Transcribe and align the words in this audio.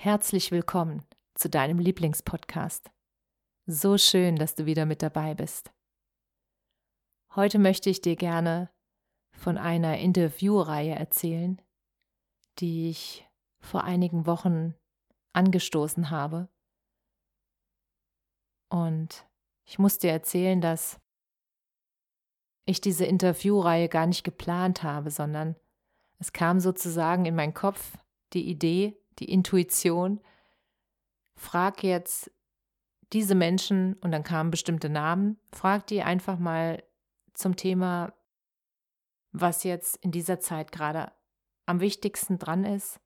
Herzlich 0.00 0.52
willkommen 0.52 1.04
zu 1.34 1.50
deinem 1.50 1.80
Lieblingspodcast. 1.80 2.88
So 3.66 3.98
schön, 3.98 4.36
dass 4.36 4.54
du 4.54 4.64
wieder 4.64 4.86
mit 4.86 5.02
dabei 5.02 5.34
bist. 5.34 5.72
Heute 7.34 7.58
möchte 7.58 7.90
ich 7.90 8.00
dir 8.00 8.14
gerne 8.14 8.70
von 9.32 9.58
einer 9.58 9.98
Interviewreihe 9.98 10.94
erzählen, 10.94 11.60
die 12.60 12.90
ich 12.90 13.28
vor 13.60 13.82
einigen 13.82 14.24
Wochen 14.24 14.76
angestoßen 15.32 16.10
habe. 16.10 16.48
Und 18.70 19.26
ich 19.66 19.80
muss 19.80 19.98
dir 19.98 20.12
erzählen, 20.12 20.60
dass 20.60 21.00
ich 22.66 22.80
diese 22.80 23.04
Interviewreihe 23.04 23.88
gar 23.88 24.06
nicht 24.06 24.22
geplant 24.22 24.84
habe, 24.84 25.10
sondern 25.10 25.56
es 26.20 26.32
kam 26.32 26.60
sozusagen 26.60 27.24
in 27.24 27.34
meinen 27.34 27.54
Kopf 27.54 27.98
die 28.32 28.48
Idee, 28.48 28.96
die 29.18 29.30
Intuition, 29.30 30.20
frag 31.36 31.82
jetzt 31.82 32.30
diese 33.12 33.34
Menschen, 33.34 33.94
und 33.94 34.12
dann 34.12 34.22
kamen 34.22 34.50
bestimmte 34.50 34.88
Namen, 34.88 35.38
frag 35.52 35.86
die 35.86 36.02
einfach 36.02 36.38
mal 36.38 36.82
zum 37.32 37.56
Thema, 37.56 38.12
was 39.32 39.64
jetzt 39.64 39.96
in 39.96 40.10
dieser 40.10 40.40
Zeit 40.40 40.72
gerade 40.72 41.12
am 41.66 41.80
wichtigsten 41.80 42.38
dran 42.38 42.64
ist, 42.64 43.00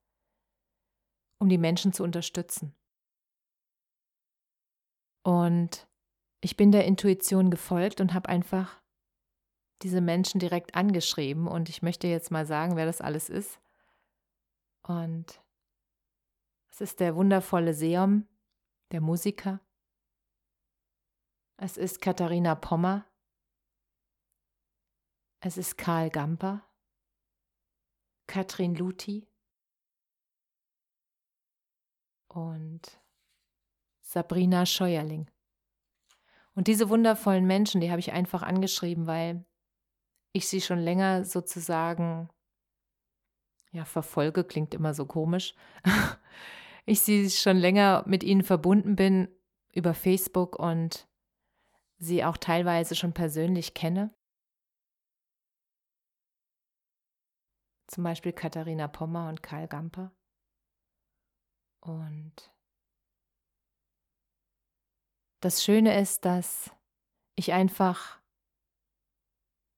um 1.38 1.48
die 1.48 1.58
Menschen 1.58 1.92
zu 1.92 2.02
unterstützen. 2.02 2.74
Und 5.22 5.86
ich 6.40 6.56
bin 6.56 6.72
der 6.72 6.84
Intuition 6.84 7.50
gefolgt 7.50 8.00
und 8.00 8.14
habe 8.14 8.28
einfach 8.28 8.80
diese 9.82 10.00
Menschen 10.00 10.38
direkt 10.38 10.74
angeschrieben 10.74 11.46
und 11.48 11.68
ich 11.68 11.82
möchte 11.82 12.06
jetzt 12.06 12.30
mal 12.30 12.46
sagen, 12.46 12.76
wer 12.76 12.86
das 12.86 13.00
alles 13.00 13.28
ist. 13.28 13.60
Und 14.82 15.41
es 16.72 16.80
ist 16.80 17.00
der 17.00 17.14
wundervolle 17.14 17.74
Seom, 17.74 18.26
der 18.92 19.02
Musiker. 19.02 19.60
Es 21.58 21.76
ist 21.76 22.00
Katharina 22.00 22.54
Pommer. 22.54 23.06
Es 25.40 25.58
ist 25.58 25.76
Karl 25.76 26.08
Gamper. 26.08 26.66
Katrin 28.26 28.74
Luthi. 28.74 29.28
Und 32.28 33.02
Sabrina 34.00 34.64
Scheuerling. 34.64 35.30
Und 36.54 36.68
diese 36.68 36.88
wundervollen 36.88 37.46
Menschen, 37.46 37.82
die 37.82 37.90
habe 37.90 38.00
ich 38.00 38.12
einfach 38.12 38.42
angeschrieben, 38.42 39.06
weil 39.06 39.44
ich 40.32 40.48
sie 40.48 40.62
schon 40.62 40.78
länger 40.78 41.26
sozusagen, 41.26 42.30
ja, 43.72 43.84
verfolge, 43.84 44.42
klingt 44.42 44.72
immer 44.72 44.94
so 44.94 45.04
komisch. 45.04 45.54
ich 46.84 47.00
sie 47.02 47.30
schon 47.30 47.56
länger 47.56 48.04
mit 48.06 48.22
ihnen 48.22 48.42
verbunden 48.42 48.96
bin 48.96 49.28
über 49.72 49.94
Facebook 49.94 50.58
und 50.58 51.08
sie 51.98 52.24
auch 52.24 52.36
teilweise 52.36 52.94
schon 52.94 53.12
persönlich 53.12 53.74
kenne. 53.74 54.14
Zum 57.86 58.04
Beispiel 58.04 58.32
Katharina 58.32 58.88
Pommer 58.88 59.28
und 59.28 59.42
Karl 59.42 59.68
Gamper. 59.68 60.12
Und 61.80 62.52
das 65.40 65.62
Schöne 65.62 66.00
ist, 66.00 66.24
dass 66.24 66.70
ich 67.34 67.52
einfach 67.52 68.20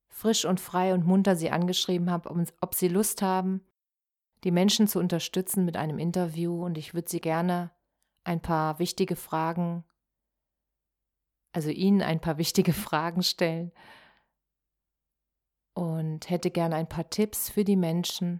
frisch 0.07 0.45
und 0.45 0.59
frei 0.59 0.93
und 0.93 1.05
munter 1.05 1.35
sie 1.35 1.51
angeschrieben 1.51 2.09
habe, 2.09 2.29
ob 2.61 2.73
sie 2.73 2.87
Lust 2.87 3.21
haben, 3.21 3.65
die 4.45 4.51
Menschen 4.51 4.87
zu 4.87 4.99
unterstützen 4.99 5.65
mit 5.65 5.75
einem 5.75 5.97
Interview 5.97 6.63
und 6.63 6.77
ich 6.77 6.93
würde 6.93 7.09
sie 7.09 7.19
gerne 7.19 7.71
ein 8.23 8.41
paar 8.41 8.77
wichtige 8.77 9.15
Fragen, 9.15 9.83
also 11.51 11.71
Ihnen 11.71 12.03
ein 12.03 12.21
paar 12.21 12.37
wichtige 12.37 12.71
Fragen 12.87 13.23
stellen 13.23 13.71
und 15.73 16.29
hätte 16.29 16.51
gerne 16.51 16.75
ein 16.75 16.87
paar 16.87 17.09
Tipps 17.09 17.49
für 17.49 17.63
die 17.63 17.75
Menschen, 17.75 18.39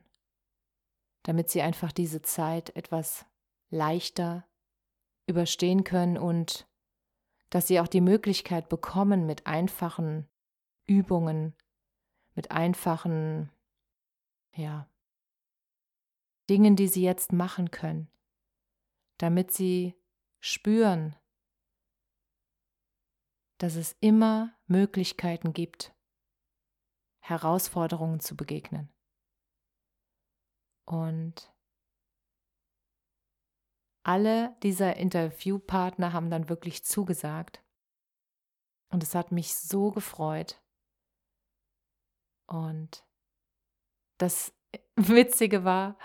damit 1.23 1.49
sie 1.49 1.63
einfach 1.63 1.91
diese 1.91 2.21
Zeit 2.21 2.75
etwas 2.75 3.25
leichter 3.71 4.45
überstehen 5.27 5.83
können 5.83 6.19
und 6.19 6.67
dass 7.49 7.67
sie 7.67 7.79
auch 7.79 7.87
die 7.87 8.01
Möglichkeit 8.01 8.69
bekommen, 8.69 9.25
mit 9.25 9.47
einfachen 9.47 10.27
Übungen, 10.85 11.55
mit 12.35 12.51
einfachen, 12.51 13.49
ja, 14.53 14.87
Dingen, 16.49 16.75
die 16.75 16.87
sie 16.87 17.01
jetzt 17.01 17.33
machen 17.33 17.71
können, 17.71 18.09
damit 19.17 19.51
sie 19.51 19.95
spüren, 20.39 21.15
dass 23.57 23.75
es 23.75 23.95
immer 23.99 24.55
Möglichkeiten 24.67 25.53
gibt, 25.53 25.93
Herausforderungen 27.19 28.19
zu 28.19 28.35
begegnen. 28.35 28.93
Und 30.85 31.51
alle 34.03 34.55
dieser 34.61 34.97
Interviewpartner 34.97 36.13
haben 36.13 36.29
dann 36.29 36.47
wirklich 36.47 36.85
zugesagt. 36.85 37.63
Und 38.89 39.01
es 39.01 39.15
hat 39.15 39.31
mich 39.31 39.55
so 39.55 39.89
gefreut. 39.91 40.61
Und 42.45 43.03
das 44.19 44.53
Witzige 44.95 45.63
war, 45.63 45.97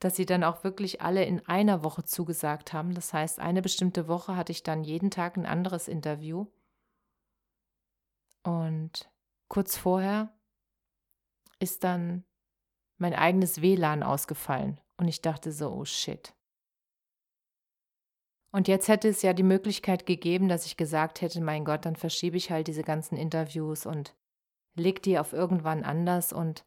dass 0.00 0.16
sie 0.16 0.26
dann 0.26 0.44
auch 0.44 0.62
wirklich 0.62 1.00
alle 1.00 1.24
in 1.24 1.46
einer 1.46 1.82
Woche 1.82 2.04
zugesagt 2.04 2.72
haben. 2.72 2.94
Das 2.94 3.12
heißt, 3.12 3.40
eine 3.40 3.62
bestimmte 3.62 4.08
Woche 4.08 4.36
hatte 4.36 4.52
ich 4.52 4.62
dann 4.62 4.84
jeden 4.84 5.10
Tag 5.10 5.36
ein 5.36 5.46
anderes 5.46 5.88
Interview. 5.88 6.46
Und 8.42 9.10
kurz 9.48 9.76
vorher 9.76 10.32
ist 11.58 11.82
dann 11.84 12.24
mein 12.98 13.14
eigenes 13.14 13.62
WLAN 13.62 14.02
ausgefallen. 14.02 14.80
Und 14.98 15.08
ich 15.08 15.22
dachte 15.22 15.50
so, 15.50 15.70
oh 15.70 15.84
shit. 15.84 16.34
Und 18.52 18.68
jetzt 18.68 18.88
hätte 18.88 19.08
es 19.08 19.22
ja 19.22 19.32
die 19.32 19.42
Möglichkeit 19.42 20.06
gegeben, 20.06 20.48
dass 20.48 20.66
ich 20.66 20.76
gesagt 20.76 21.20
hätte, 21.20 21.40
mein 21.40 21.64
Gott, 21.64 21.84
dann 21.84 21.96
verschiebe 21.96 22.36
ich 22.36 22.50
halt 22.50 22.68
diese 22.68 22.82
ganzen 22.82 23.16
Interviews 23.16 23.84
und 23.84 24.14
leg 24.74 25.02
die 25.02 25.18
auf 25.18 25.32
irgendwann 25.32 25.84
anders. 25.84 26.32
Und 26.32 26.64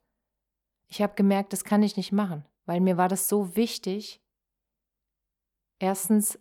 ich 0.87 1.01
habe 1.01 1.15
gemerkt, 1.15 1.53
das 1.53 1.63
kann 1.63 1.81
ich 1.81 1.95
nicht 1.95 2.11
machen 2.11 2.45
weil 2.69 2.81
mir 2.81 2.97
war 2.97 3.07
das 3.07 3.27
so 3.27 3.55
wichtig. 3.55 4.21
Erstens 5.79 6.37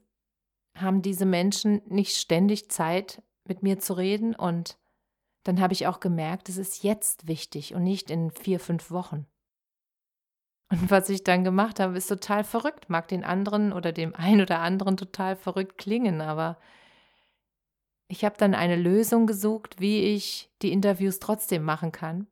haben 0.76 1.00
diese 1.00 1.24
Menschen 1.24 1.80
nicht 1.86 2.16
ständig 2.16 2.70
Zeit, 2.70 3.22
mit 3.44 3.62
mir 3.62 3.78
zu 3.78 3.94
reden 3.94 4.34
und 4.34 4.78
dann 5.44 5.58
habe 5.58 5.72
ich 5.72 5.86
auch 5.86 6.00
gemerkt, 6.00 6.50
es 6.50 6.58
ist 6.58 6.82
jetzt 6.82 7.28
wichtig 7.28 7.74
und 7.74 7.82
nicht 7.82 8.10
in 8.10 8.30
vier, 8.30 8.60
fünf 8.60 8.90
Wochen. 8.90 9.26
Und 10.70 10.90
was 10.90 11.08
ich 11.08 11.24
dann 11.24 11.44
gemacht 11.44 11.80
habe, 11.80 11.96
ist 11.96 12.08
total 12.08 12.44
verrückt. 12.44 12.90
Mag 12.90 13.08
den 13.08 13.24
anderen 13.24 13.72
oder 13.72 13.92
dem 13.92 14.14
einen 14.14 14.42
oder 14.42 14.58
anderen 14.58 14.98
total 14.98 15.34
verrückt 15.34 15.78
klingen, 15.78 16.20
aber 16.20 16.58
ich 18.08 18.22
habe 18.22 18.36
dann 18.36 18.54
eine 18.54 18.76
Lösung 18.76 19.26
gesucht, 19.26 19.80
wie 19.80 20.02
ich 20.02 20.50
die 20.60 20.72
Interviews 20.72 21.20
trotzdem 21.20 21.62
machen 21.62 21.90
kann 21.90 22.26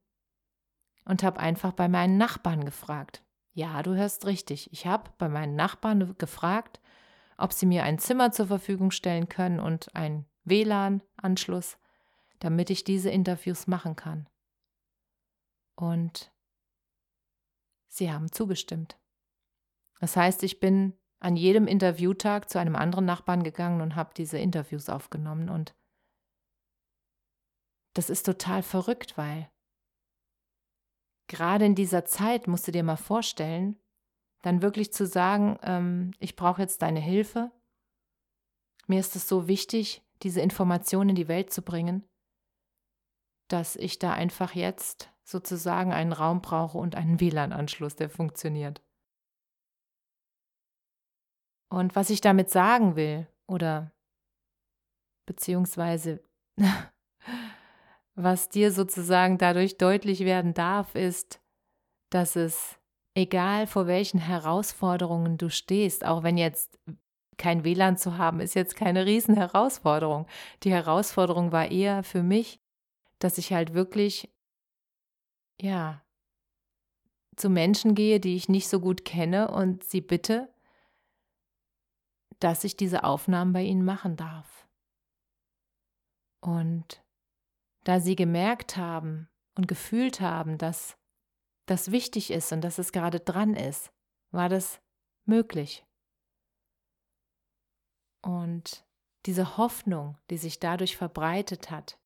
und 1.07 1.23
habe 1.23 1.41
einfach 1.41 1.73
bei 1.73 1.89
meinen 1.89 2.19
Nachbarn 2.19 2.67
gefragt. 2.67 3.23
Ja, 3.57 3.83
du 3.83 3.95
hörst 3.95 4.27
richtig. 4.27 4.71
Ich 4.71 4.87
habe 4.87 5.11
bei 5.17 5.31
meinen 5.31 5.57
Nachbarn 5.57 6.15
gefragt, 6.19 6.79
ob 7.39 7.55
sie 7.55 7.65
mir 7.65 7.85
ein 7.85 7.99
Zimmer 7.99 8.31
zur 8.31 8.49
Verfügung 8.49 8.91
stellen 8.91 9.31
können 9.31 9.61
und 9.61 9.95
einen 9.97 10.27
WLAN-Anschluss, 10.45 11.79
damit 12.39 12.69
ich 12.69 12.85
diese 12.85 13.09
Interviews 13.09 13.67
machen 13.67 13.97
kann. 13.97 14.29
Und 15.75 16.31
sie 17.89 18.13
haben 18.13 18.31
zugestimmt. 18.31 18.99
Das 20.01 20.17
heißt, 20.17 20.43
ich 20.43 20.61
bin 20.61 20.93
an 21.19 21.35
jedem 21.35 21.67
Interviewtag 21.67 22.51
zu 22.51 22.59
einem 22.59 22.77
anderen 22.77 23.07
Nachbarn 23.07 23.43
gegangen 23.43 23.81
und 23.81 23.97
habe 23.97 24.13
diese 24.15 24.37
Interviews 24.37 24.91
aufgenommen. 24.91 25.49
Und 25.49 25.75
das 27.95 28.11
ist 28.11 28.25
total 28.27 28.63
verrückt, 28.63 29.17
weil 29.17 29.51
gerade 31.29 31.65
in 31.65 31.75
dieser 31.75 32.05
Zeit 32.05 32.47
musst 32.47 32.67
du 32.67 32.73
dir 32.73 32.83
mal 32.83 32.97
vorstellen, 32.97 33.79
dann 34.43 34.63
wirklich 34.63 34.93
zu 34.93 35.07
sagen, 35.07 35.59
ähm, 35.63 36.13
ich 36.19 36.37
brauche 36.37 36.63
jetzt 36.63 36.83
deine 36.83 37.01
Hilfe. 37.01 37.51
Mir 38.87 39.01
ist 39.01 39.17
es 39.17 39.29
so 39.29 39.49
wichtig, 39.49 40.03
diese 40.23 40.41
Informationen 40.41 41.11
in 41.11 41.17
die 41.17 41.29
Welt 41.29 41.53
zu 41.53 41.63
bringen, 41.63 42.09
dass 43.49 43.77
ich 43.77 43.99
da 43.99 44.13
einfach 44.13 44.55
jetzt 44.55 45.11
sozusagen 45.25 45.93
einen 45.93 46.13
Raum 46.13 46.41
brauche 46.41 46.79
und 46.79 46.95
einen 46.95 47.21
WLAN-Anschluss, 47.21 47.97
der 47.97 48.09
funktioniert. 48.09 48.83
Und 51.69 51.97
was 51.97 52.11
ich 52.11 52.21
damit 52.21 52.51
sagen 52.51 52.95
will, 52.95 53.27
oder 53.49 53.93
beziehungsweise 55.27 56.23
was 58.17 58.49
dir 58.49 58.73
sozusagen 58.73 59.39
dadurch 59.39 59.77
deutlich 59.77 60.21
werden 60.21 60.55
darf, 60.55 60.95
ist, 60.95 61.41
dass 62.11 62.35
es, 62.35 62.79
egal 63.15 63.67
vor 63.67 63.87
welchen 63.87 64.19
Herausforderungen 64.19 65.37
du 65.39 65.51
stehst, 65.51 66.05
auch 66.05 66.23
wenn 66.23 66.39
jetzt 66.39 66.79
kein 67.37 67.65
WLAN 67.65 67.99
zu 67.99 68.17
haben, 68.17 68.41
ist 68.41 68.55
jetzt 68.55 68.75
keine 68.77 69.05
Riesenherausforderung. 69.05 70.27
Die 70.63 70.73
Herausforderung 70.73 71.53
war 71.53 71.71
eher 71.71 72.03
für 72.03 72.23
mich, 72.23 72.59
dass 73.19 73.37
ich 73.37 73.53
halt 73.53 73.75
wirklich, 73.75 74.33
ja, 75.61 76.03
zu 77.37 77.51
Menschen 77.51 77.95
gehe, 77.95 78.19
die 78.19 78.35
ich 78.35 78.49
nicht 78.49 78.69
so 78.69 78.81
gut 78.81 79.05
kenne 79.05 79.51
und 79.51 79.85
sie 79.85 80.01
bitte, 80.01 80.49
dass 82.39 82.65
ich 82.65 82.79
diese 82.79 83.05
Aufnahmen 83.05 83.53
bei 83.53 83.63
ihnen 83.63 83.85
machen 83.85 84.17
darf. 84.17 84.67
Und 86.41 87.06
da 87.87 88.01
sie 88.01 88.17
gemerkt 88.17 88.77
haben 88.77 89.29
und 89.55 89.69
gefühlt 89.69 90.21
haben, 90.21 90.59
dass 90.59 90.97
das 91.67 91.93
wichtig 91.93 92.33
ist 92.33 92.53
und 92.53 92.63
dass 92.63 92.79
es 92.79 92.91
gerade 92.91 93.21
dran 93.21 93.55
ist, 93.55 93.93
war 94.33 94.49
das 94.49 94.81
möglich. 95.25 95.85
Und 98.23 98.85
diese 99.27 99.57
Hoffnung, 99.57 100.19
die 100.31 100.37
sich 100.37 100.59
dadurch 100.59 100.97
verbreitet 100.97 101.71
hat, 101.71 101.99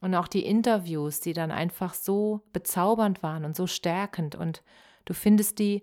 und 0.00 0.14
auch 0.14 0.28
die 0.28 0.46
Interviews, 0.46 1.20
die 1.20 1.32
dann 1.32 1.50
einfach 1.50 1.94
so 1.94 2.42
bezaubernd 2.52 3.22
waren 3.22 3.44
und 3.44 3.56
so 3.56 3.66
stärkend. 3.66 4.34
Und 4.36 4.62
du 5.04 5.14
findest 5.14 5.58
die 5.58 5.82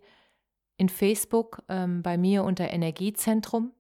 in 0.78 0.90
Facebook 0.90 1.62
ähm, 1.68 2.02
bei 2.02 2.18
mir 2.18 2.44
unter 2.44 2.70
Energiezentrum. 2.70 3.74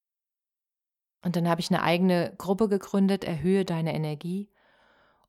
Und 1.23 1.35
dann 1.35 1.47
habe 1.47 1.61
ich 1.61 1.71
eine 1.71 1.83
eigene 1.83 2.33
Gruppe 2.37 2.67
gegründet, 2.67 3.23
Erhöhe 3.23 3.65
deine 3.65 3.95
Energie. 3.95 4.49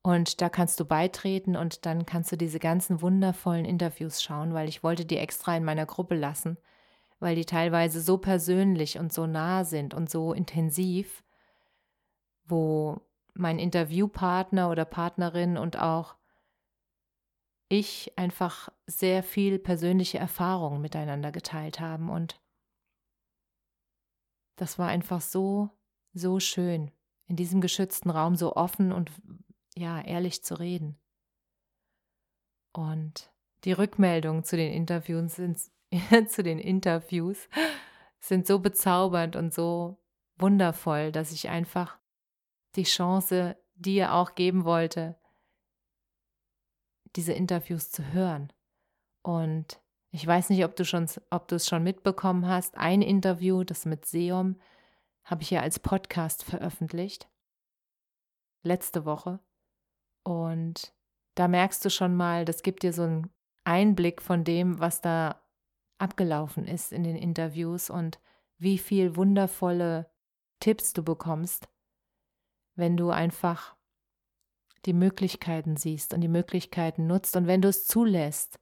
Und 0.07 0.41
da 0.41 0.49
kannst 0.49 0.79
du 0.79 0.85
beitreten 0.85 1.57
und 1.57 1.85
dann 1.85 2.07
kannst 2.07 2.31
du 2.31 2.37
diese 2.37 2.61
ganzen 2.61 3.03
wundervollen 3.03 3.65
Interviews 3.65 4.23
schauen, 4.23 4.55
weil 4.55 4.69
ich 4.69 4.85
wollte 4.85 5.05
die 5.05 5.17
extra 5.17 5.57
in 5.57 5.65
meiner 5.65 5.85
Gruppe 5.85 6.15
lassen, 6.15 6.59
weil 7.19 7.35
die 7.35 7.45
teilweise 7.45 8.01
so 8.01 8.17
persönlich 8.17 9.01
und 9.01 9.13
so 9.13 9.27
nah 9.27 9.65
sind 9.65 9.95
und 9.95 10.09
so 10.09 10.33
intensiv, 10.33 11.25
wo 12.45 13.01
mein 13.35 13.59
Interviewpartner 13.59 14.71
oder 14.71 14.85
Partnerin 14.85 15.59
und 15.59 15.77
auch 15.81 16.15
ich 17.69 18.17
einfach 18.17 18.69
sehr 18.87 19.25
viel 19.25 19.59
persönliche 19.59 20.19
Erfahrungen 20.19 20.81
miteinander 20.81 21.33
geteilt 21.33 21.81
haben. 21.81 22.11
Und 22.11 22.41
das 24.55 24.79
war 24.79 24.87
einfach 24.87 25.21
so, 25.21 25.69
so 26.15 26.39
schön, 26.39 26.93
in 27.27 27.35
diesem 27.35 27.61
geschützten 27.61 28.11
Raum 28.11 28.37
so 28.37 28.55
offen 28.55 28.93
und 28.93 29.11
ja, 29.77 30.01
ehrlich 30.01 30.43
zu 30.43 30.59
reden. 30.59 30.99
Und 32.73 33.31
die 33.65 33.73
Rückmeldungen 33.73 34.45
zu 34.45 34.57
den 34.57 34.73
Interviews 34.73 35.37
sind 35.37 35.61
zu 36.29 36.43
den 36.43 36.59
Interviews 36.59 37.49
sind 38.19 38.47
so 38.47 38.59
bezaubernd 38.59 39.37
und 39.37 39.55
so 39.55 39.99
wundervoll, 40.37 41.13
dass 41.13 41.33
ich 41.33 41.49
einfach 41.49 41.99
die 42.75 42.83
Chance 42.83 43.57
dir 43.75 44.15
auch 44.15 44.35
geben 44.35 44.65
wollte, 44.65 45.17
diese 47.15 47.33
Interviews 47.33 47.91
zu 47.91 48.13
hören. 48.13 48.53
Und 49.23 49.81
ich 50.11 50.27
weiß 50.27 50.51
nicht, 50.51 50.65
ob 50.65 50.77
du 50.77 50.85
schon, 50.85 51.09
ob 51.31 51.49
du 51.49 51.57
es 51.57 51.67
schon 51.67 51.83
mitbekommen 51.83 52.47
hast. 52.47 52.77
Ein 52.77 53.03
Interview, 53.03 53.65
das 53.65 53.87
mit 53.87 54.07
Seom, 54.07 54.61
habe 55.25 55.43
ich 55.43 55.51
ja 55.51 55.61
als 55.61 55.79
Podcast 55.79 56.45
veröffentlicht. 56.45 57.29
Letzte 58.63 59.05
Woche. 59.05 59.41
Und 60.27 60.93
da 61.37 61.47
merkst 61.47 61.85
du 61.85 61.89
schon 61.89 62.17
mal, 62.17 62.45
das 62.45 62.65
gibt 62.65 62.83
dir 62.83 62.93
so 62.93 63.03
einen 63.03 63.31
Einblick 63.63 64.21
von 64.21 64.43
dem, 64.43 64.81
was 64.81 65.01
da 65.01 65.41
abgelaufen 65.99 66.67
ist 66.67 66.93
in 66.93 67.05
den 67.05 67.15
Interviews 67.15 67.91
und 67.91 68.19
wie 68.59 68.77
viel 68.77 69.15
wundervolle 69.15 70.11
Tipps 70.59 70.93
du 70.93 71.05
bekommst, 71.05 71.69
wenn 72.75 72.97
du 72.97 73.11
einfach 73.11 73.77
die 74.85 74.95
Möglichkeiten 74.95 75.77
siehst 75.77 76.13
und 76.13 76.23
die 76.23 76.29
Möglichkeiten 76.29 77.07
nutzt 77.07 77.37
und 77.37 77.47
wenn 77.47 77.63
du 77.63 77.69
es 77.69 77.85
zulässt, 77.85 78.59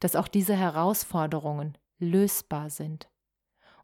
dass 0.00 0.16
auch 0.16 0.28
diese 0.28 0.56
Herausforderungen 0.56 1.76
lösbar 1.98 2.70
sind. 2.70 3.10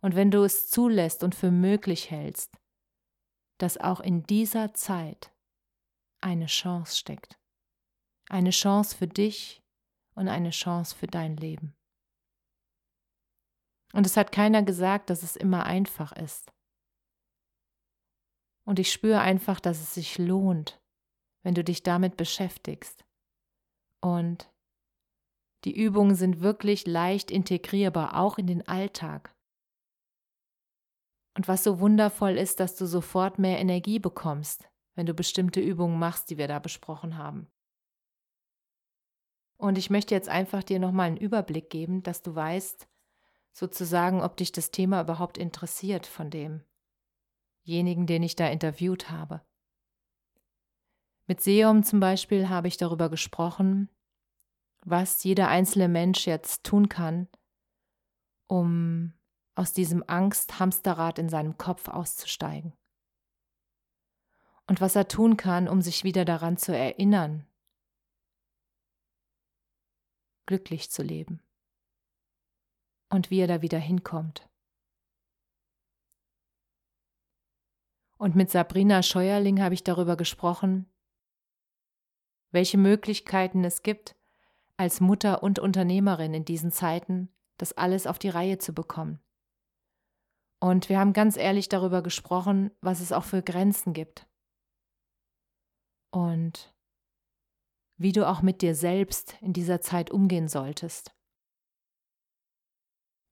Und 0.01 0.17
wenn 0.17 0.31
du 0.31 0.43
es 0.43 0.71
zulässt 0.71 1.23
und 1.23 1.35
für 1.35 1.51
möglich 1.51 2.11
hältst, 2.11 2.57
dass 3.59 3.77
auch 3.77 4.01
in 4.01 4.23
dieser 4.23 4.73
Zeit 4.73 5.34
eine 6.25 6.47
Chance 6.47 6.97
steckt. 6.97 7.39
Eine 8.29 8.51
Chance 8.51 8.97
für 8.97 9.07
dich 9.07 9.63
und 10.15 10.29
eine 10.29 10.51
Chance 10.51 10.97
für 10.97 11.07
dein 11.07 11.37
Leben. 11.37 11.77
Und 13.93 14.07
es 14.07 14.17
hat 14.17 14.33
keiner 14.33 14.63
gesagt, 14.63 15.11
dass 15.11 15.23
es 15.23 15.37
immer 15.37 15.67
einfach 15.67 16.13
ist. 16.13 16.51
Und 18.67 18.79
ich 18.79 18.91
spüre 18.91 19.21
einfach, 19.21 19.61
dass 19.61 19.81
es 19.81 19.95
sich 19.95 20.19
lohnt, 20.19 20.81
wenn 21.45 21.55
du 21.55 21.63
dich 21.63 21.83
damit 21.83 22.17
beschäftigst. 22.17 23.05
Und 24.03 24.51
die 25.65 25.77
Übungen 25.77 26.17
sind 26.17 26.41
wirklich 26.41 26.87
leicht 26.87 27.31
integrierbar, 27.31 28.19
auch 28.19 28.39
in 28.39 28.47
den 28.47 28.67
Alltag. 28.67 29.35
Und 31.37 31.49
was 31.49 31.63
so 31.65 31.81
wundervoll 31.81 32.39
ist, 32.39 32.61
dass 32.61 32.77
du 32.77 32.87
sofort 32.87 33.39
mehr 33.39 33.59
Energie 33.59 33.99
bekommst, 33.99 34.69
wenn 34.95 35.07
du 35.07 35.15
bestimmte 35.15 35.61
Übungen 35.61 35.99
machst, 35.99 36.31
die 36.31 36.39
wir 36.39 36.49
da 36.49 36.59
besprochen 36.59 37.19
haben. 37.19 37.49
Und 39.57 39.79
ich 39.79 39.91
möchte 39.91 40.15
jetzt 40.15 40.29
einfach 40.29 40.63
dir 40.63 40.79
nochmal 40.79 41.07
einen 41.07 41.17
Überblick 41.17 41.71
geben, 41.71 42.03
dass 42.03 42.23
du 42.23 42.35
weißt, 42.35 42.89
sozusagen, 43.53 44.21
ob 44.21 44.37
dich 44.37 44.53
das 44.53 44.71
Thema 44.71 45.01
überhaupt 45.01 45.39
interessiert 45.39 46.07
von 46.07 46.31
dem, 46.31 46.63
denjenigen, 47.67 48.07
den 48.07 48.23
ich 48.23 48.37
da 48.37 48.49
interviewt 48.49 49.11
habe. 49.11 49.43
Mit 51.27 51.41
Seom 51.41 51.83
zum 51.85 52.01
Beispiel 52.01 52.49
habe 52.49 52.69
ich 52.69 52.77
darüber 52.77 53.09
gesprochen, 53.09 53.89
was 54.85 55.25
jeder 55.25 55.49
einzelne 55.49 55.89
Mensch 55.89 56.27
jetzt 56.27 56.65
tun 56.65 56.89
kann, 56.89 57.29
um 58.47 59.15
aus 59.55 59.73
diesem 59.73 60.05
Angst-Hamsterrad 60.07 61.19
in 61.19 61.29
seinem 61.29 61.57
Kopf 61.57 61.89
auszusteigen. 61.89 62.75
Und 64.67 64.81
was 64.81 64.97
er 64.97 65.09
tun 65.09 65.37
kann, 65.37 65.69
um 65.69 65.83
sich 65.83 66.05
wieder 66.05 66.25
daran 66.25 66.57
zu 66.57 66.77
erinnern, 66.77 67.47
glücklich 70.47 70.91
zu 70.91 71.03
leben. 71.03 71.43
Und 73.11 73.31
wie 73.31 73.41
er 73.41 73.47
da 73.47 73.63
wieder 73.63 73.79
hinkommt. 73.79 74.49
Und 78.17 78.37
mit 78.37 78.51
Sabrina 78.51 79.03
Scheuerling 79.03 79.61
habe 79.61 79.75
ich 79.75 79.85
darüber 79.85 80.17
gesprochen, 80.17 80.87
welche 82.53 82.79
Möglichkeiten 82.79 83.65
es 83.65 83.83
gibt, 83.83 84.17
als 84.77 85.01
Mutter 85.01 85.43
und 85.43 85.59
Unternehmerin 85.59 86.35
in 86.35 86.45
diesen 86.45 86.73
Zeiten 86.73 87.29
das 87.59 87.73
alles 87.73 88.07
auf 88.07 88.19
die 88.19 88.29
Reihe 88.29 88.59
zu 88.59 88.73
bekommen. 88.73 89.21
Und 90.61 90.89
wir 90.89 90.99
haben 90.99 91.13
ganz 91.13 91.37
ehrlich 91.37 91.69
darüber 91.69 92.03
gesprochen, 92.03 92.71
was 92.81 93.01
es 93.01 93.13
auch 93.13 93.25
für 93.25 93.43
Grenzen 93.43 93.93
gibt. 93.93 94.27
Und 96.15 96.73
wie 97.97 98.13
du 98.13 98.29
auch 98.29 98.41
mit 98.41 98.63
dir 98.63 98.77
selbst 98.77 99.37
in 99.41 99.53
dieser 99.53 99.81
Zeit 99.81 100.13
umgehen 100.13 100.47
solltest. 100.47 101.13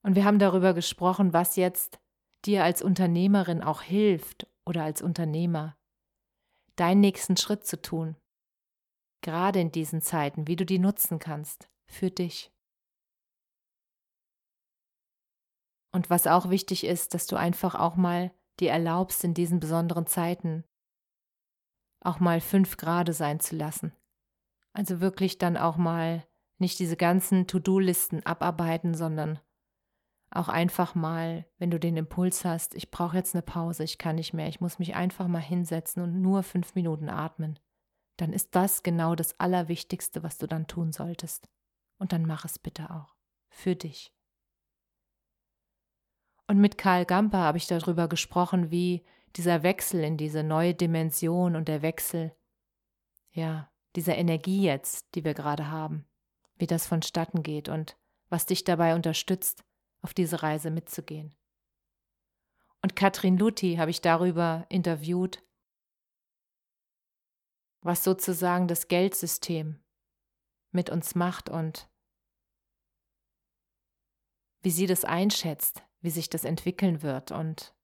Und 0.05 0.17
wir 0.17 0.25
haben 0.25 0.41
darüber 0.41 0.75
gesprochen, 0.75 1.33
was 1.33 1.55
jetzt 1.55 2.01
dir 2.45 2.65
als 2.65 2.83
Unternehmerin 2.83 3.63
auch 3.63 3.83
hilft 3.83 4.49
oder 4.67 4.83
als 4.83 5.01
Unternehmer, 5.01 5.77
deinen 6.75 7.01
nächsten 7.01 7.37
Schritt 7.37 7.65
zu 7.65 7.81
tun, 7.81 8.17
gerade 9.23 9.61
in 9.61 9.71
diesen 9.71 10.03
Zeiten, 10.03 10.49
wie 10.49 10.57
du 10.57 10.67
die 10.67 10.81
nutzen 10.81 11.21
kannst 11.21 11.71
für 11.89 12.11
dich. 12.11 12.51
Und 15.95 16.11
was 16.11 16.27
auch 16.27 16.51
wichtig 16.51 16.83
ist, 16.83 17.15
dass 17.15 17.27
du 17.27 17.37
einfach 17.37 17.77
auch 17.77 17.95
mal 17.95 18.35
dir 18.59 18.73
erlaubst, 18.73 19.23
in 19.23 19.35
diesen 19.35 19.61
besonderen 19.61 20.09
Zeiten 20.09 20.65
auch 22.05 22.21
mal 22.21 22.41
fünf 22.41 22.77
Grade 22.77 23.13
sein 23.13 23.41
zu 23.41 23.57
lassen. 23.57 23.93
Also 24.73 25.01
wirklich 25.01 25.39
dann 25.39 25.57
auch 25.57 25.77
mal 25.77 26.27
nicht 26.59 26.79
diese 26.79 26.97
ganzen 26.97 27.47
To-Do-Listen 27.47 28.25
abarbeiten, 28.25 28.95
sondern 28.95 29.39
auch 30.31 30.49
einfach 30.49 30.95
mal, 30.95 31.45
wenn 31.59 31.71
du 31.71 31.79
den 31.79 31.97
Impuls 31.97 32.45
hast, 32.45 32.75
ich 32.75 32.91
brauche 32.91 33.17
jetzt 33.17 33.35
eine 33.35 33.43
Pause, 33.43 33.85
ich 33.85 33.99
kann 33.99 34.17
nicht 34.17 34.33
mehr, 34.33 34.49
ich 34.49 34.61
muss 34.61 34.79
mich 34.79 34.95
einfach 34.95 35.29
mal 35.29 35.41
hinsetzen 35.43 36.03
und 36.03 36.23
nur 36.23 36.43
fünf 36.43 36.75
Minuten 36.75 37.11
atmen, 37.11 37.59
dann 38.17 38.33
ist 38.33 38.55
das 38.55 38.83
genau 38.83 39.15
das 39.15 39.39
Allerwichtigste, 39.39 40.23
was 40.23 40.39
du 40.39 40.47
dann 40.47 40.67
tun 40.67 40.93
solltest. 40.93 41.49
Und 41.99 42.13
dann 42.13 42.25
mach 42.25 42.45
es 42.45 42.59
bitte 42.59 42.91
auch. 42.91 43.15
Für 43.49 43.77
dich. 43.77 44.15
Und 46.47 46.59
mit 46.59 46.79
Karl 46.79 47.05
Gamper 47.05 47.39
habe 47.39 47.59
ich 47.59 47.67
darüber 47.67 48.09
gesprochen, 48.09 48.71
wie 48.71 49.05
dieser 49.37 49.63
Wechsel 49.63 50.05
in 50.05 50.17
diese 50.17 50.43
neue 50.43 50.75
Dimension 50.75 51.57
und 51.57 51.69
der 51.69 51.83
Wechsel, 51.83 52.35
ja, 53.33 53.71
dieser 53.97 54.17
Energie 54.17 54.63
jetzt, 54.63 55.15
die 55.15 55.25
wir 55.25 55.35
gerade 55.35 55.71
haben, 55.71 56.07
wie 56.57 56.67
das 56.67 56.87
vonstatten 56.87 57.43
geht 57.43 57.69
und 57.69 57.97
was 58.29 58.47
dich 58.47 58.65
dabei 58.65 58.95
unterstützt, 58.95 59.65
auf 60.01 60.15
diese 60.15 60.43
Reise 60.43 60.71
mitzugehen. 60.71 61.35
Und 62.83 62.97
Katrin 62.97 63.39
Luthi 63.39 63.77
habe 63.77 63.91
ich 63.91 64.01
darüber 64.01 64.67
interviewt, 64.69 65.43
was 67.81 68.03
sozusagen 68.03 68.69
das 68.69 68.89
Geldsystem 68.89 69.83
mit 70.73 70.91
uns 70.91 71.15
macht 71.15 71.49
und 71.49 71.89
wie 74.63 74.71
sie 74.71 74.87
das 74.87 75.05
einschätzt, 75.05 75.83
wie 76.01 76.11
sich 76.11 76.31
das 76.31 76.45
entwickeln 76.45 77.03
wird 77.03 77.31
und 77.31 77.75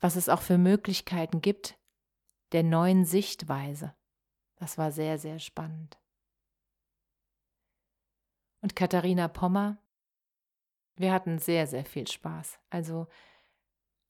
was 0.00 0.16
es 0.16 0.28
auch 0.28 0.42
für 0.42 0.58
Möglichkeiten 0.58 1.40
gibt 1.40 1.78
der 2.52 2.62
neuen 2.62 3.04
Sichtweise. 3.04 3.94
Das 4.56 4.78
war 4.78 4.90
sehr, 4.92 5.18
sehr 5.18 5.38
spannend. 5.38 5.98
Und 8.60 8.76
Katharina 8.76 9.28
Pommer, 9.28 9.78
wir 10.96 11.12
hatten 11.12 11.38
sehr, 11.38 11.66
sehr 11.66 11.84
viel 11.84 12.06
Spaß. 12.06 12.58
Also 12.70 13.06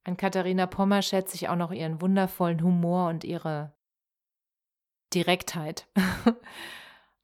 an 0.05 0.17
Katharina 0.17 0.67
Pommer 0.67 1.03
schätze 1.03 1.35
ich 1.35 1.49
auch 1.49 1.57
noch 1.57 1.73
ihren 1.73 2.01
wundervollen 2.01 2.63
Humor 2.63 3.09
und 3.09 3.25
ihre 3.25 3.75
Direktheit. 5.13 5.89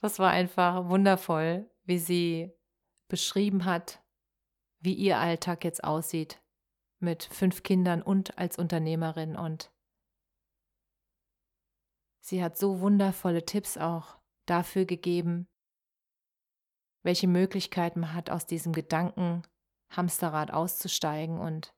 Das 0.01 0.19
war 0.19 0.33
einfach 0.33 0.89
wundervoll, 0.89 1.71
wie 1.85 2.01
sie 2.01 2.53
beschrieben 3.07 3.65
hat, 3.65 4.03
wie 4.81 4.95
ihr 4.95 5.19
Alltag 5.19 5.63
jetzt 5.63 5.85
aussieht 5.85 6.42
mit 7.03 7.25
fünf 7.25 7.63
Kindern 7.63 8.03
und 8.03 8.39
als 8.39 8.59
Unternehmerin 8.59 9.37
und 9.37 9.73
sie 12.21 12.43
hat 12.43 12.57
so 12.57 12.81
wundervolle 12.81 13.45
Tipps 13.45 13.77
auch 13.77 14.19
dafür 14.47 14.85
gegeben, 14.85 15.49
welche 17.03 17.27
Möglichkeiten 17.27 18.01
man 18.01 18.15
hat, 18.15 18.31
aus 18.31 18.47
diesem 18.47 18.73
Gedanken 18.73 19.43
Hamsterrad 19.91 20.53
auszusteigen 20.53 21.39
und 21.39 21.75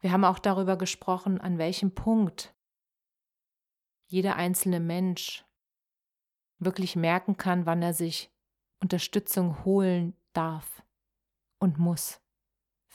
wir 0.00 0.12
haben 0.12 0.24
auch 0.24 0.38
darüber 0.38 0.76
gesprochen, 0.76 1.40
an 1.40 1.56
welchem 1.56 1.94
Punkt 1.94 2.54
jeder 4.06 4.36
einzelne 4.36 4.80
Mensch 4.80 5.46
wirklich 6.58 6.96
merken 6.96 7.36
kann, 7.36 7.66
wann 7.66 7.82
er 7.82 7.94
sich 7.94 8.30
Unterstützung 8.82 9.64
holen 9.64 10.14
darf 10.34 10.82
und 11.58 11.78
muss 11.78 12.23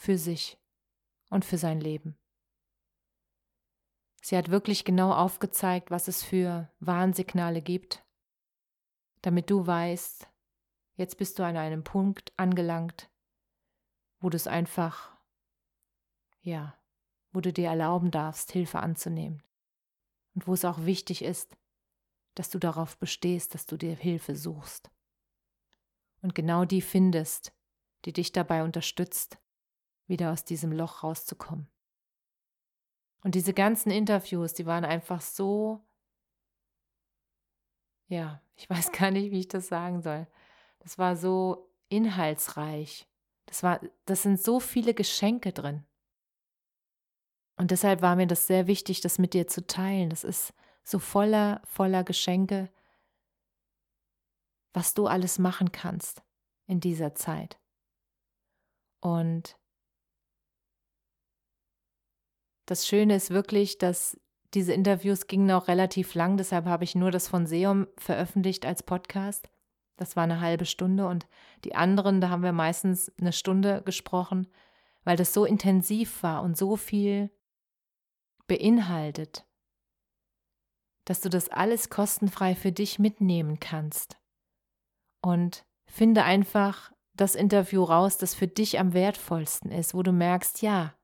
für 0.00 0.16
sich 0.16 0.58
und 1.28 1.44
für 1.44 1.58
sein 1.58 1.78
Leben. 1.78 2.18
Sie 4.22 4.34
hat 4.34 4.50
wirklich 4.50 4.86
genau 4.86 5.12
aufgezeigt, 5.12 5.90
was 5.90 6.08
es 6.08 6.22
für 6.22 6.72
Warnsignale 6.80 7.60
gibt, 7.60 8.02
damit 9.20 9.50
du 9.50 9.66
weißt, 9.66 10.26
jetzt 10.94 11.18
bist 11.18 11.38
du 11.38 11.44
an 11.44 11.58
einem 11.58 11.84
Punkt 11.84 12.32
angelangt, 12.38 13.10
wo 14.20 14.30
du 14.30 14.36
es 14.36 14.46
einfach, 14.46 15.14
ja, 16.40 16.78
wo 17.32 17.42
du 17.42 17.52
dir 17.52 17.68
erlauben 17.68 18.10
darfst, 18.10 18.52
Hilfe 18.52 18.80
anzunehmen. 18.80 19.42
Und 20.34 20.46
wo 20.46 20.54
es 20.54 20.64
auch 20.64 20.86
wichtig 20.86 21.22
ist, 21.22 21.58
dass 22.36 22.48
du 22.48 22.58
darauf 22.58 22.96
bestehst, 22.96 23.52
dass 23.52 23.66
du 23.66 23.76
dir 23.76 23.94
Hilfe 23.94 24.34
suchst. 24.34 24.90
Und 26.22 26.34
genau 26.34 26.64
die 26.64 26.80
findest, 26.80 27.52
die 28.06 28.14
dich 28.14 28.32
dabei 28.32 28.64
unterstützt, 28.64 29.38
wieder 30.10 30.32
aus 30.32 30.44
diesem 30.44 30.72
Loch 30.72 31.02
rauszukommen. 31.02 31.66
Und 33.22 33.34
diese 33.34 33.54
ganzen 33.54 33.90
Interviews, 33.90 34.52
die 34.52 34.66
waren 34.66 34.84
einfach 34.84 35.22
so, 35.22 35.80
ja, 38.08 38.42
ich 38.56 38.68
weiß 38.70 38.92
gar 38.92 39.10
nicht, 39.10 39.30
wie 39.30 39.40
ich 39.40 39.48
das 39.48 39.68
sagen 39.68 40.02
soll. 40.02 40.26
Das 40.80 40.98
war 40.98 41.16
so 41.16 41.70
inhaltsreich. 41.88 43.06
Das 43.46 43.62
war, 43.62 43.80
das 44.04 44.22
sind 44.22 44.40
so 44.40 44.60
viele 44.60 44.94
Geschenke 44.94 45.52
drin. 45.52 45.84
Und 47.56 47.70
deshalb 47.72 48.00
war 48.00 48.16
mir 48.16 48.26
das 48.26 48.46
sehr 48.46 48.66
wichtig, 48.66 49.00
das 49.00 49.18
mit 49.18 49.34
dir 49.34 49.46
zu 49.46 49.66
teilen. 49.66 50.08
Das 50.08 50.24
ist 50.24 50.54
so 50.82 50.98
voller, 50.98 51.60
voller 51.64 52.04
Geschenke, 52.04 52.70
was 54.72 54.94
du 54.94 55.06
alles 55.06 55.38
machen 55.38 55.72
kannst 55.72 56.22
in 56.66 56.80
dieser 56.80 57.14
Zeit. 57.14 57.58
Und 59.00 59.59
das 62.70 62.86
Schöne 62.86 63.16
ist 63.16 63.30
wirklich, 63.30 63.78
dass 63.78 64.16
diese 64.54 64.72
Interviews 64.72 65.26
gingen 65.26 65.50
auch 65.50 65.66
relativ 65.66 66.14
lang, 66.14 66.36
deshalb 66.36 66.66
habe 66.66 66.84
ich 66.84 66.94
nur 66.94 67.10
das 67.10 67.26
von 67.26 67.44
Seum 67.44 67.88
veröffentlicht 67.96 68.64
als 68.64 68.84
Podcast. 68.84 69.50
Das 69.96 70.14
war 70.14 70.22
eine 70.22 70.40
halbe 70.40 70.64
Stunde 70.64 71.08
und 71.08 71.26
die 71.64 71.74
anderen, 71.74 72.20
da 72.20 72.28
haben 72.28 72.44
wir 72.44 72.52
meistens 72.52 73.10
eine 73.20 73.32
Stunde 73.32 73.82
gesprochen, 73.84 74.46
weil 75.02 75.16
das 75.16 75.34
so 75.34 75.44
intensiv 75.44 76.22
war 76.22 76.44
und 76.44 76.56
so 76.56 76.76
viel 76.76 77.30
beinhaltet, 78.46 79.44
dass 81.06 81.20
du 81.20 81.28
das 81.28 81.48
alles 81.48 81.90
kostenfrei 81.90 82.54
für 82.54 82.70
dich 82.70 83.00
mitnehmen 83.00 83.58
kannst. 83.58 84.16
Und 85.22 85.66
finde 85.86 86.22
einfach 86.22 86.92
das 87.14 87.34
Interview 87.34 87.82
raus, 87.82 88.16
das 88.16 88.36
für 88.36 88.46
dich 88.46 88.78
am 88.78 88.92
wertvollsten 88.92 89.72
ist, 89.72 89.92
wo 89.92 90.04
du 90.04 90.12
merkst, 90.12 90.62
ja, 90.62 90.94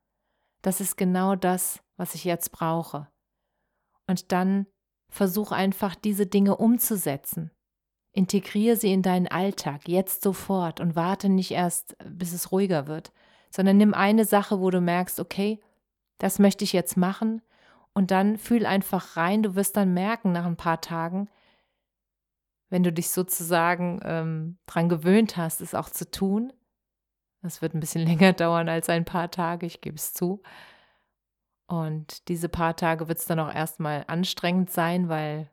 das 0.67 0.81
ist 0.81 0.97
genau 0.97 1.37
das, 1.37 1.81
was 1.97 2.17
ich 2.17 2.25
jetzt 2.25 2.51
brauche. 2.51 3.07
Und 4.09 4.33
dann 4.33 4.67
versuch 5.09 5.53
einfach 5.53 5.95
diese 5.95 6.27
Dinge 6.27 6.57
umzusetzen. 6.57 7.53
Integriere 8.11 8.75
sie 8.75 8.93
in 8.93 9.03
deinen 9.03 9.29
Alltag, 9.29 9.87
jetzt 9.87 10.23
sofort 10.23 10.81
und 10.81 10.97
warte 10.97 11.29
nicht 11.29 11.53
erst, 11.53 11.97
bis 12.05 12.33
es 12.33 12.51
ruhiger 12.51 12.89
wird, 12.89 13.13
sondern 13.49 13.77
nimm 13.77 13.95
eine 13.95 14.25
Sache, 14.25 14.59
wo 14.59 14.71
du 14.71 14.81
merkst, 14.81 15.21
okay, 15.21 15.61
das 16.19 16.41
möchte 16.41 16.65
ich 16.65 16.73
jetzt 16.73 16.97
machen 16.97 17.43
und 17.95 18.11
dann 18.11 18.37
fühl 18.37 18.67
einfach 18.67 19.17
rein, 19.17 19.45
du 19.45 19.55
wirst 19.55 19.77
dann 19.77 19.95
merken 19.95 20.33
nach 20.33 20.47
ein 20.47 20.57
paar 20.57 20.81
Tagen, 20.81 21.31
wenn 22.71 22.83
du 22.83 22.93
dich 22.93 23.11
sozusagen 23.11 24.01
ähm, 24.03 24.59
dran 24.67 24.89
gewöhnt 24.89 25.37
hast, 25.37 25.61
es 25.61 25.77
auch 25.77 25.91
zu 25.91 26.11
tun. 26.11 26.53
Das 27.47 27.63
wird 27.63 27.75
ein 27.75 27.81
bisschen 27.81 28.03
länger 28.07 28.33
dauern 28.33 28.69
als 28.69 28.89
ein 28.89 29.05
paar 29.05 29.31
Tage, 29.31 29.67
ich 29.67 29.81
gebe 29.81 29.97
es 29.97 30.13
zu. 30.13 30.43
Und 31.69 32.29
diese 32.29 32.49
paar 32.49 32.77
Tage 32.77 33.09
wird 33.09 33.19
es 33.19 33.27
dann 33.27 33.41
auch 33.41 33.53
erstmal 33.53 34.05
anstrengend 34.09 34.71
sein, 34.71 35.09
weil 35.09 35.51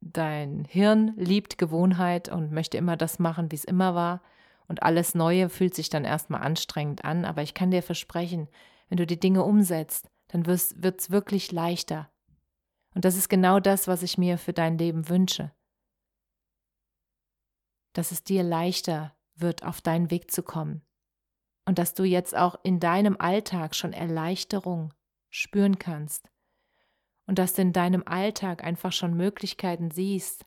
dein 0.00 0.64
Hirn 0.64 1.14
liebt 1.16 1.58
Gewohnheit 1.58 2.28
und 2.28 2.52
möchte 2.52 2.76
immer 2.76 2.96
das 2.96 3.18
machen, 3.18 3.50
wie 3.50 3.56
es 3.56 3.64
immer 3.64 3.94
war. 3.94 4.22
Und 4.68 4.82
alles 4.82 5.14
Neue 5.14 5.48
fühlt 5.48 5.74
sich 5.74 5.90
dann 5.90 6.04
erstmal 6.04 6.42
anstrengend 6.42 7.04
an. 7.04 7.24
Aber 7.24 7.42
ich 7.42 7.54
kann 7.54 7.70
dir 7.70 7.82
versprechen, 7.82 8.48
wenn 8.88 8.98
du 8.98 9.06
die 9.06 9.20
Dinge 9.20 9.42
umsetzt, 9.42 10.08
dann 10.28 10.46
wird 10.46 11.00
es 11.00 11.10
wirklich 11.10 11.52
leichter. 11.52 12.10
Und 12.94 13.04
das 13.04 13.16
ist 13.16 13.28
genau 13.28 13.60
das, 13.60 13.88
was 13.88 14.02
ich 14.02 14.18
mir 14.18 14.38
für 14.38 14.52
dein 14.52 14.78
Leben 14.78 15.08
wünsche. 15.08 15.52
Dass 17.92 18.10
es 18.10 18.24
dir 18.24 18.42
leichter 18.42 19.16
wird, 19.34 19.64
auf 19.64 19.80
deinen 19.80 20.10
Weg 20.10 20.30
zu 20.30 20.42
kommen. 20.42 20.85
Und 21.66 21.78
dass 21.78 21.94
du 21.94 22.04
jetzt 22.04 22.34
auch 22.36 22.58
in 22.62 22.80
deinem 22.80 23.16
Alltag 23.18 23.74
schon 23.74 23.92
Erleichterung 23.92 24.94
spüren 25.30 25.78
kannst. 25.78 26.30
Und 27.26 27.38
dass 27.38 27.54
du 27.54 27.62
in 27.62 27.72
deinem 27.72 28.04
Alltag 28.06 28.64
einfach 28.64 28.92
schon 28.92 29.14
Möglichkeiten 29.14 29.90
siehst, 29.90 30.46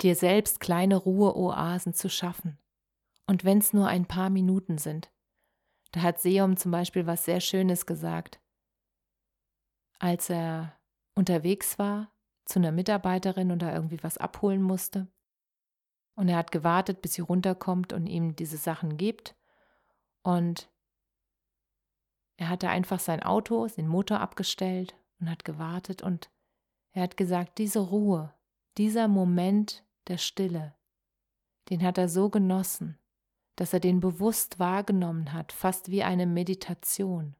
dir 0.00 0.16
selbst 0.16 0.58
kleine 0.60 0.96
Ruheoasen 0.96 1.94
zu 1.94 2.08
schaffen. 2.08 2.58
Und 3.26 3.44
wenn 3.44 3.58
es 3.58 3.72
nur 3.72 3.88
ein 3.88 4.06
paar 4.06 4.30
Minuten 4.30 4.78
sind. 4.78 5.10
Da 5.92 6.02
hat 6.02 6.20
Seom 6.20 6.56
zum 6.56 6.72
Beispiel 6.72 7.06
was 7.06 7.24
sehr 7.24 7.40
Schönes 7.40 7.86
gesagt. 7.86 8.40
Als 9.98 10.28
er 10.28 10.78
unterwegs 11.14 11.78
war 11.78 12.10
zu 12.44 12.58
einer 12.58 12.72
Mitarbeiterin 12.72 13.50
und 13.50 13.60
da 13.60 13.72
irgendwie 13.72 14.02
was 14.02 14.18
abholen 14.18 14.60
musste, 14.60 15.08
Und 16.14 16.28
er 16.28 16.36
hat 16.36 16.52
gewartet, 16.52 17.02
bis 17.02 17.14
sie 17.14 17.22
runterkommt 17.22 17.92
und 17.92 18.06
ihm 18.06 18.36
diese 18.36 18.56
Sachen 18.56 18.96
gibt. 18.96 19.34
Und 20.22 20.68
er 22.36 22.48
hatte 22.48 22.68
einfach 22.68 23.00
sein 23.00 23.22
Auto, 23.22 23.66
den 23.66 23.88
Motor 23.88 24.20
abgestellt 24.20 24.94
und 25.20 25.30
hat 25.30 25.44
gewartet 25.44 26.02
und 26.02 26.30
er 26.92 27.02
hat 27.02 27.16
gesagt, 27.16 27.58
diese 27.58 27.80
Ruhe, 27.80 28.32
dieser 28.76 29.08
Moment 29.08 29.84
der 30.06 30.18
Stille, 30.18 30.74
den 31.70 31.82
hat 31.82 31.98
er 31.98 32.08
so 32.08 32.30
genossen, 32.30 32.98
dass 33.56 33.72
er 33.72 33.80
den 33.80 34.00
bewusst 34.00 34.58
wahrgenommen 34.58 35.32
hat, 35.32 35.52
fast 35.52 35.90
wie 35.90 36.02
eine 36.02 36.26
Meditation. 36.26 37.36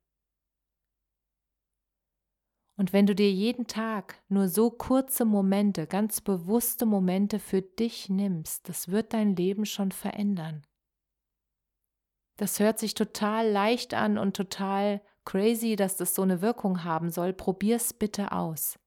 Und 2.76 2.93
wenn 2.93 3.07
du 3.07 3.14
dir 3.14 3.31
jeden 3.31 3.66
Tag 3.66 4.21
nur 4.28 4.49
so 4.49 4.71
kurze 4.71 5.25
Momente, 5.25 5.87
ganz 5.87 6.21
bewusste 6.21 6.87
Momente 6.87 7.38
für 7.38 7.62
dich 7.62 8.09
nimmst, 8.09 8.69
das 8.69 8.88
wird 8.88 9.12
dein 9.12 9.37
Leben 9.37 9.64
schon 9.64 9.93
verändern. 9.93 10.66
Das 12.37 12.59
hört 12.59 12.81
sich 12.81 12.95
total 12.95 13.49
leicht 13.49 13.95
an 13.95 14.19
und 14.19 14.35
total 14.37 15.00
crazy, 15.25 15.76
dass 15.76 15.97
das 15.97 16.14
so 16.14 16.23
eine 16.23 16.43
Wirkung 16.43 16.83
haben 16.83 17.11
soll. 17.11 17.33
Probier's 17.33 17.93
bitte 17.93 18.33
aus. 18.33 18.78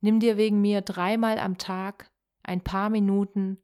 Nimm 0.00 0.18
dir 0.18 0.36
wegen 0.36 0.60
mir 0.60 0.82
dreimal 0.82 1.38
am 1.38 1.56
Tag 1.56 2.10
ein 2.42 2.62
paar 2.62 2.90
Minuten 2.90 3.62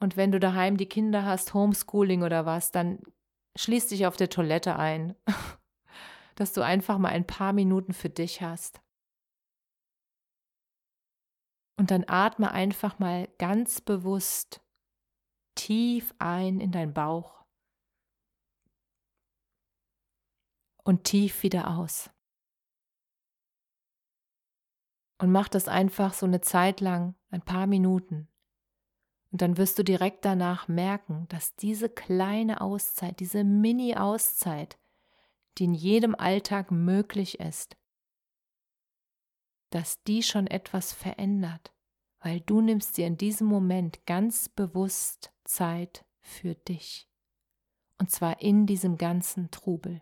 und 0.00 0.16
wenn 0.16 0.32
du 0.32 0.38
daheim 0.38 0.76
die 0.76 0.86
Kinder 0.86 1.24
hast, 1.24 1.54
Homeschooling 1.54 2.22
oder 2.22 2.46
was, 2.46 2.70
dann 2.70 3.00
schließ 3.56 3.88
dich 3.88 4.06
auf 4.06 4.16
der 4.16 4.30
Toilette 4.30 4.76
ein, 4.76 5.16
dass 6.38 6.52
du 6.52 6.62
einfach 6.62 6.98
mal 6.98 7.08
ein 7.08 7.26
paar 7.26 7.52
Minuten 7.52 7.92
für 7.92 8.10
dich 8.10 8.42
hast. 8.42 8.80
Und 11.76 11.90
dann 11.90 12.04
atme 12.06 12.50
einfach 12.52 12.98
mal 12.98 13.28
ganz 13.38 13.80
bewusst 13.80 14.60
tief 15.56 16.14
ein 16.18 16.60
in 16.60 16.70
deinen 16.70 16.94
Bauch 16.94 17.44
und 20.84 21.04
tief 21.04 21.42
wieder 21.42 21.76
aus. 21.76 22.10
Und 25.20 25.32
mach 25.32 25.48
das 25.48 25.66
einfach 25.66 26.14
so 26.14 26.26
eine 26.26 26.40
Zeit 26.40 26.80
lang, 26.80 27.16
ein 27.30 27.42
paar 27.42 27.66
Minuten. 27.66 28.28
Und 29.30 29.42
dann 29.42 29.56
wirst 29.56 29.78
du 29.78 29.82
direkt 29.82 30.24
danach 30.24 30.68
merken, 30.68 31.26
dass 31.28 31.56
diese 31.56 31.88
kleine 31.88 32.60
Auszeit, 32.60 33.18
diese 33.18 33.42
Mini-Auszeit, 33.42 34.78
die 35.58 35.64
in 35.64 35.74
jedem 35.74 36.14
Alltag 36.14 36.70
möglich 36.70 37.40
ist, 37.40 37.76
dass 39.70 40.02
die 40.04 40.22
schon 40.22 40.46
etwas 40.46 40.92
verändert, 40.92 41.74
weil 42.20 42.40
du 42.40 42.60
nimmst 42.60 42.96
dir 42.96 43.06
in 43.06 43.16
diesem 43.16 43.46
Moment 43.46 44.06
ganz 44.06 44.48
bewusst 44.48 45.32
Zeit 45.44 46.04
für 46.20 46.54
dich. 46.54 47.08
Und 47.98 48.10
zwar 48.10 48.40
in 48.40 48.66
diesem 48.66 48.96
ganzen 48.96 49.50
Trubel. 49.50 50.00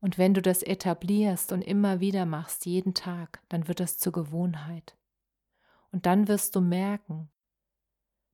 Und 0.00 0.18
wenn 0.18 0.34
du 0.34 0.42
das 0.42 0.62
etablierst 0.62 1.52
und 1.52 1.62
immer 1.62 2.00
wieder 2.00 2.26
machst, 2.26 2.66
jeden 2.66 2.94
Tag, 2.94 3.42
dann 3.48 3.68
wird 3.68 3.80
das 3.80 3.98
zur 3.98 4.12
Gewohnheit. 4.12 4.96
Und 5.90 6.06
dann 6.06 6.26
wirst 6.26 6.56
du 6.56 6.60
merken, 6.60 7.30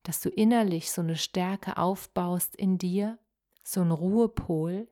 dass 0.05 0.21
du 0.21 0.31
innerlich 0.31 0.91
so 0.91 1.03
eine 1.03 1.17
Stärke 1.17 1.77
aufbaust 1.77 2.57
in 2.57 2.79
dir, 2.79 3.19
so 3.69 3.83
ein 3.83 3.91
Ruhepol. 3.91 4.89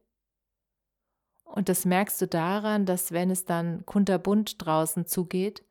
Und 1.44 1.68
das 1.70 1.86
merkst 1.86 2.20
du 2.20 2.26
daran, 2.26 2.84
dass 2.84 3.10
wenn 3.12 3.30
es 3.30 3.44
dann 3.46 3.86
kunterbunt 3.86 4.64
draußen 4.64 5.06
zugeht, 5.06 5.64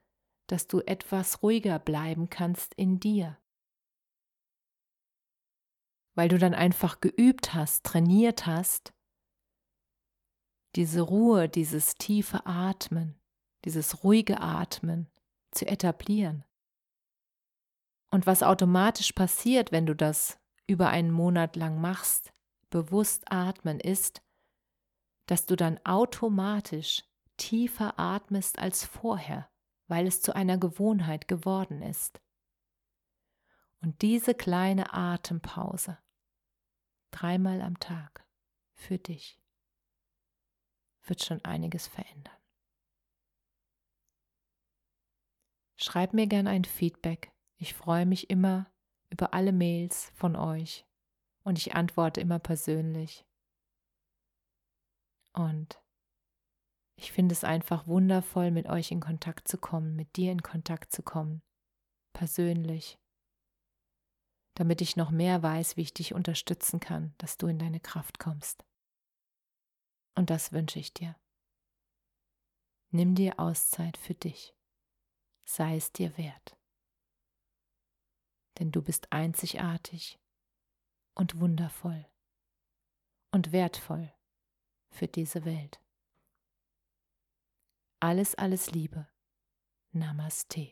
dass 0.47 0.67
du 0.67 0.79
etwas 0.81 1.43
ruhiger 1.43 1.77
bleiben 1.77 2.29
kannst 2.29 2.73
in 2.73 2.99
dir. 2.99 3.37
Weil 6.15 6.29
du 6.29 6.39
dann 6.39 6.55
einfach 6.55 7.01
geübt 7.01 7.53
hast, 7.53 7.83
trainiert 7.83 8.47
hast, 8.47 8.93
diese 10.75 11.01
Ruhe, 11.01 11.47
dieses 11.47 11.95
tiefe 11.95 12.45
Atmen, 12.45 13.19
dieses 13.65 14.03
ruhige 14.03 14.39
Atmen 14.39 15.11
zu 15.51 15.67
etablieren. 15.67 16.43
Und 18.09 18.25
was 18.25 18.43
automatisch 18.43 19.11
passiert, 19.11 19.71
wenn 19.71 19.85
du 19.85 19.95
das 19.95 20.39
über 20.67 20.89
einen 20.89 21.11
Monat 21.11 21.55
lang 21.55 21.79
machst, 21.79 22.34
bewusst 22.69 23.31
atmen, 23.31 23.79
ist, 23.79 24.21
dass 25.27 25.45
du 25.45 25.55
dann 25.55 25.79
automatisch 25.85 27.03
tiefer 27.37 27.99
atmest 27.99 28.59
als 28.59 28.85
vorher, 28.85 29.49
weil 29.87 30.07
es 30.07 30.21
zu 30.21 30.35
einer 30.35 30.57
Gewohnheit 30.57 31.27
geworden 31.27 31.81
ist. 31.81 32.21
Und 33.81 34.01
diese 34.01 34.33
kleine 34.33 34.93
Atempause, 34.93 35.97
dreimal 37.11 37.61
am 37.61 37.79
Tag, 37.79 38.25
für 38.73 38.97
dich 38.97 39.39
wird 41.03 41.23
schon 41.23 41.43
einiges 41.45 41.87
verändern. 41.87 42.35
Schreib 45.77 46.13
mir 46.13 46.25
gern 46.27 46.47
ein 46.47 46.65
Feedback. 46.65 47.31
Ich 47.57 47.73
freue 47.73 48.05
mich 48.05 48.29
immer 48.29 48.71
über 49.09 49.33
alle 49.33 49.51
Mails 49.51 50.11
von 50.15 50.35
euch 50.35 50.85
und 51.45 51.59
ich 51.59 51.75
antworte 51.75 52.19
immer 52.19 52.39
persönlich. 52.39 53.23
Und 55.33 55.81
ich 56.97 57.11
finde 57.11 57.33
es 57.33 57.43
einfach 57.43 57.87
wundervoll, 57.87 58.51
mit 58.51 58.67
euch 58.67 58.91
in 58.91 58.99
Kontakt 58.99 59.47
zu 59.47 59.57
kommen, 59.57 59.95
mit 59.95 60.15
dir 60.15 60.31
in 60.31 60.41
Kontakt 60.41 60.91
zu 60.91 61.03
kommen, 61.03 61.43
persönlich, 62.13 62.99
damit 64.55 64.81
ich 64.81 64.95
noch 64.95 65.11
mehr 65.11 65.43
weiß, 65.43 65.77
wie 65.77 65.81
ich 65.81 65.93
dich 65.93 66.13
unterstützen 66.13 66.79
kann, 66.79 67.13
dass 67.17 67.37
du 67.37 67.47
in 67.47 67.59
deine 67.59 67.79
Kraft 67.79 68.17
kommst. 68.17 68.65
Und 70.15 70.29
das 70.29 70.51
wünsche 70.51 70.79
ich 70.79 70.93
dir. 70.93 71.15
Nimm 72.91 73.13
dir 73.13 73.39
Auszeit 73.39 73.97
für 73.97 74.15
dich. 74.15 74.55
Sei 75.43 75.75
es 75.75 75.91
dir 75.91 76.17
wert. 76.17 76.57
Denn 78.57 78.71
du 78.71 78.81
bist 78.81 79.11
einzigartig 79.11 80.17
und 81.15 81.39
wundervoll 81.39 82.05
und 83.31 83.51
wertvoll 83.51 84.13
für 84.89 85.07
diese 85.07 85.45
Welt. 85.45 85.79
Alles, 87.99 88.35
alles 88.35 88.71
Liebe. 88.71 89.07
Namaste. 89.91 90.71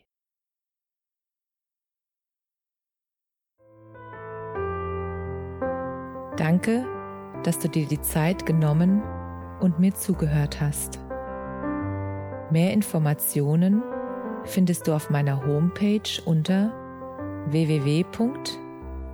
Danke, 6.38 6.86
dass 7.44 7.60
du 7.60 7.70
dir 7.70 7.88
die 7.88 8.02
Zeit 8.02 8.46
genommen 8.46 9.02
und 9.60 9.80
mir 9.80 9.94
zugehört 9.94 10.60
hast. 10.60 11.00
Mehr 12.52 12.74
Informationen 12.74 13.82
findest 14.44 14.88
du 14.88 14.94
auf 14.94 15.10
meiner 15.10 15.46
Homepage 15.46 16.22
unter 16.26 16.74